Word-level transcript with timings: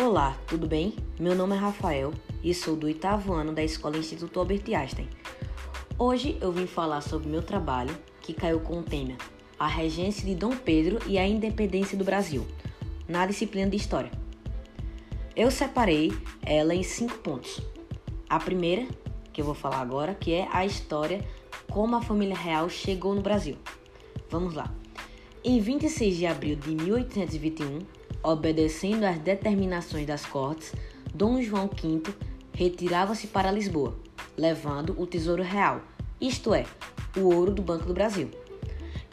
Olá, 0.00 0.38
tudo 0.46 0.68
bem? 0.68 0.94
Meu 1.18 1.34
nome 1.34 1.56
é 1.56 1.58
Rafael 1.58 2.14
e 2.40 2.54
sou 2.54 2.76
do 2.76 2.86
oitavo 2.86 3.32
ano 3.32 3.52
da 3.52 3.64
Escola 3.64 3.98
Instituto 3.98 4.38
Albert 4.38 4.62
Einstein. 4.72 5.08
Hoje 5.98 6.38
eu 6.40 6.52
vim 6.52 6.68
falar 6.68 7.00
sobre 7.00 7.28
meu 7.28 7.42
trabalho, 7.42 7.92
que 8.22 8.32
caiu 8.32 8.60
com 8.60 8.78
o 8.78 8.82
tema 8.84 9.16
A 9.58 9.66
Regência 9.66 10.24
de 10.24 10.36
Dom 10.36 10.56
Pedro 10.56 11.00
e 11.08 11.18
a 11.18 11.26
Independência 11.26 11.98
do 11.98 12.04
Brasil, 12.04 12.46
na 13.08 13.26
disciplina 13.26 13.68
de 13.68 13.76
História. 13.76 14.12
Eu 15.34 15.50
separei 15.50 16.12
ela 16.46 16.76
em 16.76 16.84
cinco 16.84 17.18
pontos. 17.18 17.60
A 18.30 18.38
primeira, 18.38 18.86
que 19.32 19.40
eu 19.40 19.44
vou 19.44 19.54
falar 19.54 19.80
agora, 19.80 20.14
que 20.14 20.32
é 20.32 20.46
a 20.52 20.64
história 20.64 21.26
como 21.72 21.96
a 21.96 22.00
família 22.00 22.36
real 22.36 22.68
chegou 22.68 23.16
no 23.16 23.20
Brasil. 23.20 23.56
Vamos 24.30 24.54
lá. 24.54 24.72
Em 25.42 25.58
26 25.58 26.16
de 26.16 26.24
abril 26.24 26.54
de 26.54 26.70
1821, 26.70 27.97
obedecendo 28.22 29.04
às 29.04 29.18
determinações 29.18 30.06
das 30.06 30.24
cortes, 30.24 30.72
Dom 31.14 31.40
João 31.42 31.68
V 31.68 32.02
retirava-se 32.52 33.28
para 33.28 33.50
Lisboa, 33.50 33.96
levando 34.36 34.94
o 35.00 35.06
tesouro 35.06 35.42
real, 35.42 35.80
isto 36.20 36.52
é, 36.52 36.64
o 37.16 37.34
ouro 37.34 37.52
do 37.52 37.62
Banco 37.62 37.86
do 37.86 37.94
Brasil. 37.94 38.30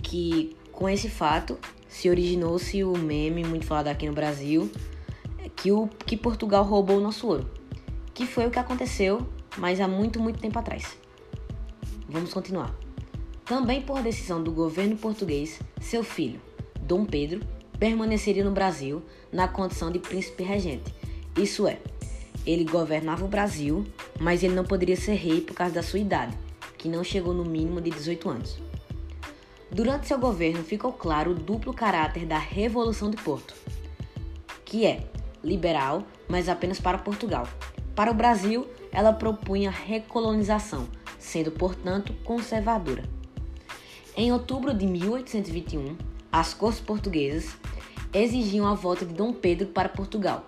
Que 0.02 0.56
com 0.72 0.90
esse 0.90 1.10
fato 1.10 1.58
se 1.88 2.10
originou-se 2.10 2.84
o 2.84 2.98
meme 2.98 3.44
muito 3.44 3.66
falado 3.66 3.88
aqui 3.88 4.08
no 4.08 4.14
Brasil, 4.14 4.70
que, 5.56 5.72
o, 5.72 5.88
que 6.06 6.18
Portugal 6.18 6.64
roubou 6.64 6.98
o 6.98 7.02
nosso 7.02 7.28
ouro, 7.28 7.50
que 8.14 8.26
foi 8.26 8.46
o 8.46 8.52
que 8.52 8.60
aconteceu, 8.60 9.28
mas 9.58 9.80
há 9.80 9.88
muito, 9.88 10.20
muito 10.20 10.40
tempo 10.40 10.60
atrás. 10.60 10.98
Vamos 12.10 12.34
continuar. 12.34 12.76
Também 13.46 13.82
por 13.82 14.02
decisão 14.02 14.44
do 14.44 14.52
governo 14.52 14.98
português, 14.98 15.60
seu 15.80 16.04
filho, 16.04 16.42
Dom 16.82 17.06
Pedro, 17.06 17.42
permaneceria 17.80 18.44
no 18.44 18.52
Brasil 18.52 19.02
na 19.32 19.48
condição 19.48 19.92
de 19.92 20.00
príncipe 20.00 20.44
regente. 20.44 20.94
Isso 21.38 21.68
é, 21.68 21.80
ele 22.46 22.64
governava 22.64 23.26
o 23.26 23.28
Brasil, 23.28 23.86
mas 24.20 24.44
ele 24.44 24.54
não 24.54 24.64
poderia 24.64 24.96
ser 24.96 25.16
rei 25.16 25.42
por 25.42 25.54
causa 25.54 25.74
da 25.74 25.84
sua 25.84 26.00
idade, 26.00 26.38
que 26.78 26.88
não 26.88 27.04
chegou 27.04 27.34
no 27.34 27.44
mínimo 27.44 27.82
de 27.82 27.90
18 27.90 28.30
anos. 28.30 28.60
Durante 29.72 30.08
seu 30.08 30.18
governo 30.18 30.64
ficou 30.64 30.94
claro 30.94 31.32
o 31.32 31.36
duplo 31.36 31.74
caráter 31.74 32.26
da 32.26 32.38
Revolução 32.38 33.10
de 33.10 33.18
Porto, 33.18 33.54
que 34.64 34.86
é 34.86 35.04
liberal, 35.44 36.04
mas 36.30 36.48
apenas 36.48 36.80
para 36.80 36.98
Portugal. 36.98 37.48
Para 37.96 38.12
o 38.12 38.14
Brasil, 38.14 38.68
ela 38.92 39.12
propunha 39.12 39.70
recolonização, 39.70 40.88
sendo, 41.18 41.52
portanto, 41.52 42.14
conservadora. 42.24 43.04
Em 44.16 44.32
outubro 44.32 44.74
de 44.74 44.86
1821, 44.86 45.98
as 46.32 46.54
cortes 46.54 46.82
portuguesas 46.82 47.56
exigiam 48.14 48.68
a 48.68 48.74
volta 48.74 49.06
de 49.06 49.14
Dom 49.14 49.34
Pedro 49.34 49.68
para 49.68 49.90
Portugal, 49.90 50.46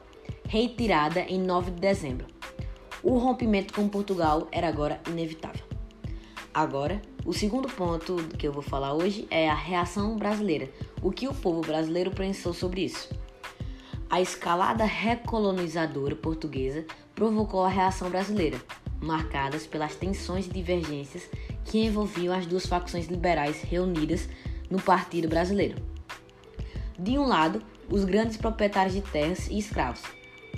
retirada 0.47 1.22
em 1.22 1.39
9 1.39 1.72
de 1.72 1.81
dezembro. 1.81 2.28
O 3.03 3.17
rompimento 3.17 3.73
com 3.73 3.88
Portugal 3.88 4.48
era 4.52 4.67
agora 4.67 5.00
inevitável. 5.08 5.66
Agora, 6.53 7.02
o 7.25 7.33
segundo 7.33 7.67
ponto 7.67 8.16
que 8.38 8.48
eu 8.48 8.52
vou 8.52 8.64
falar 8.64 8.94
hoje 8.94 9.28
é 9.30 9.48
a 9.48 9.53
reação 9.53 10.17
brasileira. 10.17 10.70
O 11.02 11.11
que 11.11 11.28
o 11.28 11.33
povo 11.33 11.61
brasileiro 11.61 12.09
pensou 12.09 12.53
sobre 12.53 12.81
isso? 12.81 13.09
A 14.09 14.22
escalada 14.22 14.86
recolonizadora 14.86 16.16
portuguesa 16.16 16.86
provocou 17.14 17.64
a 17.64 17.70
reação 17.70 18.09
brasileira, 18.09 18.59
marcadas 19.02 19.67
pelas 19.67 19.95
tensões 19.95 20.48
e 20.48 20.50
divergências 20.50 21.30
que 21.66 21.86
envolviam 21.86 22.33
as 22.33 22.45
duas 22.45 22.66
facções 22.66 23.08
liberais 23.08 23.61
reunidas 23.61 24.30
no 24.70 24.82
Partido 24.82 25.28
Brasileiro. 25.28 25.76
De 26.98 27.18
um 27.18 27.28
lado, 27.28 27.62
os 27.90 28.04
grandes 28.04 28.38
proprietários 28.38 28.94
de 28.96 29.02
terras 29.02 29.48
e 29.50 29.58
escravos, 29.58 30.02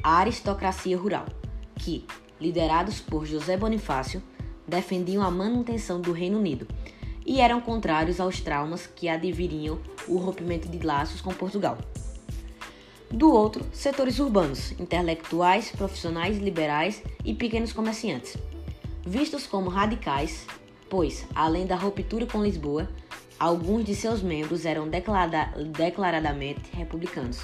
a 0.02 0.18
aristocracia 0.18 0.98
rural, 0.98 1.26
que, 1.76 2.06
liderados 2.40 3.00
por 3.00 3.26
José 3.26 3.58
Bonifácio, 3.58 4.22
defendiam 4.68 5.24
a 5.24 5.32
manutenção 5.32 6.00
do 6.00 6.12
Reino 6.12 6.38
Unido 6.38 6.68
e 7.26 7.42
eram 7.42 7.62
contrários 7.62 8.20
aos 8.20 8.40
traumas 8.40 8.88
que 8.88 9.10
adviriam 9.10 9.80
o 10.08 10.18
rompimento 10.18 10.68
de 10.68 10.80
laços 10.86 11.22
com 11.22 11.34
Portugal. 11.34 11.78
Do 13.12 13.32
outro, 13.32 13.66
setores 13.74 14.20
urbanos, 14.20 14.72
intelectuais, 14.80 15.72
profissionais, 15.72 16.38
liberais 16.38 17.02
e 17.26 17.34
pequenos 17.34 17.74
comerciantes, 17.74 18.38
vistos 19.06 19.48
como 19.48 19.70
radicais, 19.70 20.46
pois, 20.90 21.26
além 21.34 21.66
da 21.66 21.76
ruptura 21.76 22.26
com 22.26 22.44
Lisboa, 22.44 22.88
alguns 23.40 23.86
de 23.86 23.96
seus 23.96 24.22
membros 24.22 24.66
eram 24.66 24.88
declarada, 24.90 25.54
declaradamente 25.72 26.62
republicanos. 26.74 27.40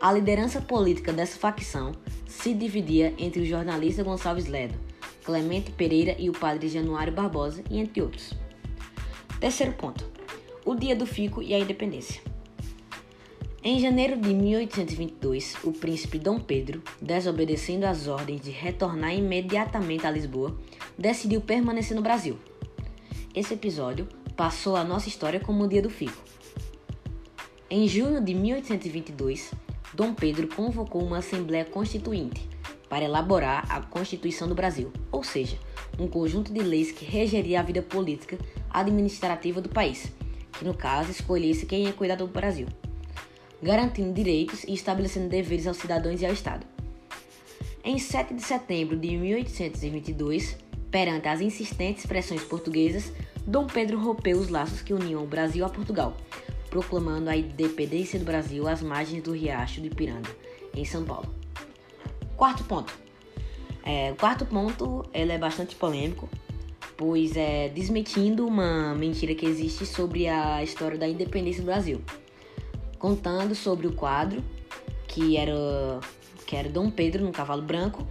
A 0.00 0.12
liderança 0.12 0.60
política 0.60 1.12
dessa 1.12 1.38
facção 1.38 1.92
se 2.26 2.54
dividia 2.54 3.12
entre 3.18 3.42
o 3.42 3.46
jornalista 3.46 4.04
Gonçalves 4.04 4.46
Ledo, 4.46 4.78
Clemente 5.24 5.72
Pereira 5.72 6.14
e 6.18 6.30
o 6.30 6.32
padre 6.32 6.68
Januário 6.68 7.12
Barbosa, 7.12 7.64
e 7.68 7.78
entre 7.78 8.00
outros. 8.00 8.32
Terceiro 9.40 9.72
ponto: 9.72 10.06
o 10.64 10.74
Dia 10.76 10.94
do 10.94 11.04
Fico 11.04 11.42
e 11.42 11.52
a 11.52 11.58
Independência. 11.58 12.22
Em 13.62 13.80
janeiro 13.80 14.16
de 14.16 14.32
1822, 14.32 15.56
o 15.64 15.72
príncipe 15.72 16.16
Dom 16.16 16.38
Pedro, 16.38 16.80
desobedecendo 17.02 17.86
às 17.86 18.06
ordens 18.06 18.40
de 18.40 18.52
retornar 18.52 19.12
imediatamente 19.14 20.06
a 20.06 20.10
Lisboa, 20.12 20.56
decidiu 20.96 21.40
permanecer 21.40 21.96
no 21.96 22.02
Brasil. 22.02 22.38
Esse 23.34 23.54
episódio 23.54 24.08
passou 24.38 24.76
a 24.76 24.84
nossa 24.84 25.08
história 25.08 25.40
como 25.40 25.64
o 25.64 25.68
Dia 25.68 25.82
do 25.82 25.90
Fico. 25.90 26.22
Em 27.68 27.88
junho 27.88 28.22
de 28.24 28.32
1822, 28.32 29.52
Dom 29.92 30.14
Pedro 30.14 30.46
convocou 30.46 31.02
uma 31.02 31.18
Assembleia 31.18 31.64
Constituinte 31.64 32.48
para 32.88 33.04
elaborar 33.04 33.66
a 33.68 33.82
Constituição 33.82 34.48
do 34.48 34.54
Brasil, 34.54 34.92
ou 35.12 35.24
seja, 35.24 35.58
um 35.98 36.06
conjunto 36.06 36.52
de 36.52 36.60
leis 36.60 36.92
que 36.92 37.04
regeria 37.04 37.58
a 37.58 37.64
vida 37.64 37.82
política 37.82 38.38
administrativa 38.70 39.60
do 39.60 39.68
país, 39.68 40.12
que 40.52 40.64
no 40.64 40.72
caso 40.72 41.10
escolhesse 41.10 41.66
quem 41.66 41.84
ia 41.86 41.92
cuidar 41.92 42.14
do 42.14 42.28
Brasil 42.28 42.68
garantindo 43.62 44.12
direitos 44.12 44.64
e 44.64 44.72
estabelecendo 44.72 45.28
deveres 45.28 45.66
aos 45.66 45.78
cidadãos 45.78 46.22
e 46.22 46.26
ao 46.26 46.32
Estado. 46.32 46.64
Em 47.84 47.98
7 47.98 48.34
de 48.34 48.42
setembro 48.42 48.96
de 48.96 49.16
1822, 49.16 50.56
perante 50.90 51.28
as 51.28 51.40
insistentes 51.40 52.06
pressões 52.06 52.42
portuguesas, 52.42 53.12
Dom 53.48 53.66
Pedro 53.66 53.98
rompeu 53.98 54.36
os 54.36 54.50
laços 54.50 54.82
que 54.82 54.92
uniam 54.92 55.24
o 55.24 55.26
Brasil 55.26 55.64
a 55.64 55.70
Portugal, 55.70 56.14
proclamando 56.68 57.30
a 57.30 57.36
independência 57.36 58.18
do 58.18 58.24
Brasil 58.26 58.68
às 58.68 58.82
margens 58.82 59.22
do 59.22 59.32
Riacho 59.32 59.80
do 59.80 59.86
Ipiranga, 59.86 60.28
em 60.74 60.84
São 60.84 61.02
Paulo. 61.02 61.34
Quarto 62.36 62.62
ponto. 62.64 62.92
É, 63.82 64.12
o 64.12 64.16
quarto 64.16 64.44
ponto 64.44 65.02
ele 65.14 65.32
é 65.32 65.38
bastante 65.38 65.74
polêmico, 65.74 66.28
pois 66.94 67.38
é 67.38 67.70
desmentindo 67.70 68.46
uma 68.46 68.94
mentira 68.94 69.34
que 69.34 69.46
existe 69.46 69.86
sobre 69.86 70.28
a 70.28 70.62
história 70.62 70.98
da 70.98 71.08
independência 71.08 71.62
do 71.62 71.66
Brasil 71.66 72.02
contando 72.98 73.54
sobre 73.54 73.86
o 73.86 73.92
quadro 73.92 74.44
que 75.06 75.38
era 75.38 75.54
que 76.46 76.54
era 76.54 76.68
Dom 76.68 76.90
Pedro 76.90 77.24
no 77.24 77.32
cavalo 77.32 77.62
branco, 77.62 78.06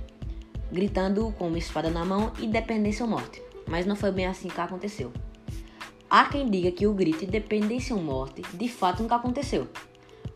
gritando 0.71 1.31
com 1.37 1.47
uma 1.47 1.59
espada 1.59 1.91
na 1.91 2.03
mão 2.03 2.33
independência 2.39 3.05
ou 3.05 3.11
morte. 3.11 3.39
Mas 3.67 3.85
não 3.85 3.95
foi 3.95 4.11
bem 4.11 4.25
assim 4.25 4.47
que 4.47 4.59
aconteceu. 4.59 5.11
Há 6.09 6.25
quem 6.25 6.49
diga 6.49 6.71
que 6.71 6.87
o 6.87 6.93
grito 6.93 7.25
independência 7.25 7.95
ou 7.95 8.01
morte 8.01 8.41
de 8.53 8.67
fato 8.67 9.03
nunca 9.03 9.15
aconteceu. 9.15 9.67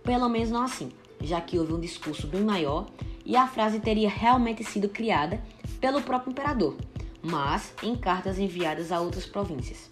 Pelo 0.03 0.27
menos 0.27 0.49
não 0.49 0.63
assim, 0.63 0.91
já 1.21 1.39
que 1.39 1.57
houve 1.57 1.73
um 1.73 1.79
discurso 1.79 2.27
bem 2.27 2.41
maior 2.41 2.87
e 3.25 3.35
a 3.35 3.47
frase 3.47 3.79
teria 3.79 4.09
realmente 4.09 4.63
sido 4.63 4.89
criada 4.89 5.41
pelo 5.79 6.01
próprio 6.01 6.31
imperador, 6.31 6.75
mas 7.21 7.73
em 7.81 7.95
cartas 7.95 8.39
enviadas 8.39 8.91
a 8.91 8.99
outras 8.99 9.25
províncias 9.25 9.89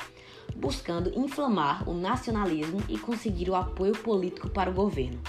buscando 0.55 1.17
inflamar 1.17 1.87
o 1.89 1.93
nacionalismo 1.93 2.81
e 2.87 2.97
conseguir 2.97 3.49
o 3.49 3.55
apoio 3.55 3.93
político 3.93 4.49
para 4.49 4.69
o 4.69 4.73
governo. 4.73 5.19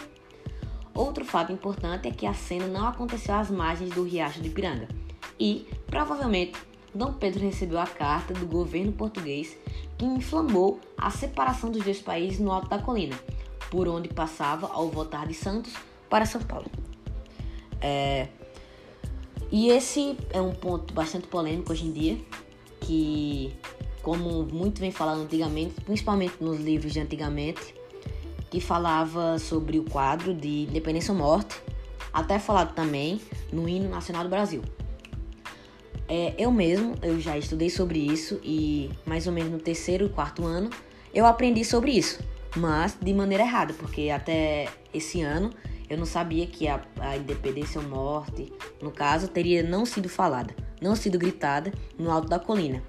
Outro 0.94 1.24
fato 1.24 1.52
importante 1.52 2.08
é 2.08 2.10
que 2.10 2.26
a 2.26 2.34
cena 2.34 2.66
não 2.66 2.86
aconteceu 2.86 3.34
às 3.34 3.50
margens 3.50 3.90
do 3.94 4.02
Riacho 4.02 4.40
de 4.40 4.48
Ipiranga 4.48 4.88
e, 5.38 5.66
provavelmente, 5.86 6.58
Dom 6.94 7.12
Pedro 7.12 7.44
recebeu 7.44 7.78
a 7.78 7.86
carta 7.86 8.34
do 8.34 8.46
governo 8.46 8.92
português 8.92 9.56
que 9.96 10.04
inflamou 10.04 10.80
a 10.96 11.10
separação 11.10 11.70
dos 11.70 11.84
dois 11.84 12.00
países 12.00 12.38
no 12.40 12.50
alto 12.50 12.68
da 12.68 12.78
colina, 12.78 13.18
por 13.70 13.86
onde 13.86 14.08
passava 14.08 14.66
ao 14.72 14.88
voltar 14.88 15.26
de 15.26 15.34
Santos 15.34 15.72
para 16.08 16.26
São 16.26 16.40
Paulo. 16.40 16.70
É... 17.80 18.28
E 19.52 19.68
esse 19.68 20.16
é 20.30 20.40
um 20.40 20.52
ponto 20.52 20.94
bastante 20.94 21.26
polêmico 21.26 21.72
hoje 21.72 21.86
em 21.86 21.92
dia, 21.92 22.18
que 22.80 23.52
como 24.02 24.44
muito 24.44 24.80
vem 24.80 24.90
falando 24.90 25.22
antigamente, 25.22 25.80
principalmente 25.82 26.34
nos 26.40 26.58
livros 26.58 26.92
de 26.92 27.00
antigamente, 27.00 27.74
que 28.50 28.60
falava 28.60 29.38
sobre 29.38 29.78
o 29.78 29.84
quadro 29.84 30.34
de 30.34 30.62
Independência 30.62 31.12
ou 31.12 31.18
Morte, 31.18 31.60
até 32.12 32.38
falado 32.38 32.74
também 32.74 33.20
no 33.52 33.68
hino 33.68 33.88
nacional 33.88 34.24
do 34.24 34.30
Brasil. 34.30 34.62
É, 36.12 36.34
eu 36.36 36.50
mesmo, 36.50 36.96
eu 37.02 37.20
já 37.20 37.38
estudei 37.38 37.70
sobre 37.70 38.00
isso 38.00 38.40
e 38.42 38.90
mais 39.06 39.28
ou 39.28 39.32
menos 39.32 39.52
no 39.52 39.60
terceiro 39.60 40.06
e 40.06 40.08
quarto 40.08 40.44
ano 40.44 40.68
eu 41.14 41.24
aprendi 41.24 41.64
sobre 41.64 41.92
isso, 41.92 42.18
mas 42.56 42.96
de 43.00 43.14
maneira 43.14 43.44
errada, 43.44 43.72
porque 43.74 44.10
até 44.10 44.68
esse 44.92 45.20
ano 45.22 45.52
Eu 45.90 45.98
não 45.98 46.06
sabia 46.06 46.46
que 46.46 46.68
a, 46.68 46.80
a 47.00 47.16
independência 47.16 47.80
ou 47.80 47.88
morte, 47.88 48.52
no 48.80 48.92
caso, 48.92 49.26
teria 49.26 49.60
não 49.60 49.84
sido 49.84 50.08
falada, 50.08 50.54
não 50.80 50.94
sido 50.94 51.18
gritada 51.18 51.72
no 51.98 52.12
alto 52.12 52.28
da 52.28 52.38
colina, 52.38 52.80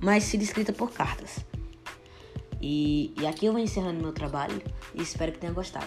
mas 0.00 0.24
sido 0.24 0.42
escrita 0.42 0.72
por 0.72 0.90
cartas. 0.90 1.38
E, 2.60 3.14
e 3.20 3.26
aqui 3.28 3.46
eu 3.46 3.52
vou 3.52 3.62
encerrando 3.62 4.02
meu 4.02 4.12
trabalho 4.12 4.60
e 4.92 5.00
espero 5.00 5.30
que 5.30 5.38
tenha 5.38 5.52
gostado. 5.52 5.86